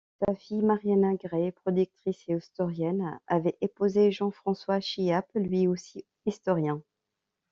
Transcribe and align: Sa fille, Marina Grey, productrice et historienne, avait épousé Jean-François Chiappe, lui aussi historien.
Sa 0.25 0.33
fille, 0.33 0.63
Marina 0.63 1.13
Grey, 1.13 1.51
productrice 1.51 2.23
et 2.27 2.33
historienne, 2.35 3.19
avait 3.27 3.59
épousé 3.61 4.11
Jean-François 4.11 4.79
Chiappe, 4.79 5.29
lui 5.35 5.67
aussi 5.67 6.05
historien. 6.25 6.81